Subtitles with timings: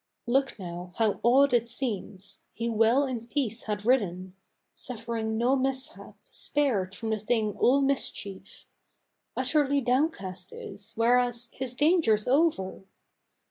[0.25, 2.43] Look now, how odd it seems!
[2.55, 4.35] He well in peace had ridden,
[4.73, 8.65] Suffering no mishap, spared from the thing all mischief
[9.37, 12.81] Utterly downcast is, whereas his danger's over!